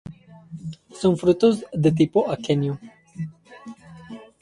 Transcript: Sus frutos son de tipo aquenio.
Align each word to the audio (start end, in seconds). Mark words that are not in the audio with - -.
Sus 0.99 1.21
frutos 1.21 1.59
son 1.59 1.79
de 1.83 1.91
tipo 1.99 2.19
aquenio. 2.35 2.79